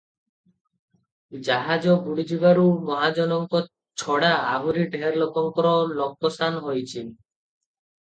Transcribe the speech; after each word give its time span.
ଜାହାଜ 1.47 1.97
ବୁଡ଼ିଯିବାରୁ 2.07 2.65
ମହାଜନଙ୍କ 2.89 3.63
ଛଡ଼ା 4.05 4.35
ଆହୁରି 4.57 4.89
ଢେର 4.99 5.15
ଲୋକଙ୍କର 5.23 5.79
ଲୋକସାନ 6.03 6.69
ହୋଇଛି। 6.69 7.09